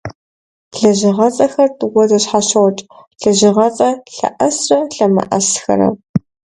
Лэжьыгъэцӏэхэр 0.77 1.69
тӏууэ 1.77 2.03
зэщхьэщокӏ- 2.09 2.81
лэжьыгъэцӏэ 3.21 3.89
лъэӏэсрэ 4.15 4.77
лъэмыӏэсхэрэу. 4.95 5.95